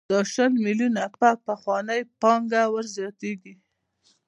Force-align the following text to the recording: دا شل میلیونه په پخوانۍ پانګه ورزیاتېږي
دا 0.11 0.19
شل 0.33 0.51
میلیونه 0.65 1.03
په 1.19 1.29
پخوانۍ 1.45 2.01
پانګه 2.21 2.61
ورزیاتېږي 2.73 3.53